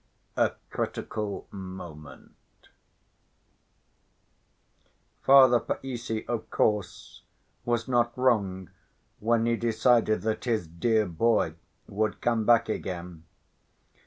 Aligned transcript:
A 0.35 0.53
Critical 0.71 1.45
Moment 1.51 2.33
Father 5.21 5.59
Païssy, 5.59 6.25
of 6.27 6.49
course, 6.49 7.21
was 7.65 7.87
not 7.87 8.17
wrong 8.17 8.71
when 9.19 9.45
he 9.45 9.55
decided 9.55 10.21
that 10.23 10.45
his 10.45 10.65
"dear 10.67 11.05
boy" 11.05 11.53
would 11.87 12.19
come 12.19 12.45
back 12.47 12.67
again. 12.67 13.25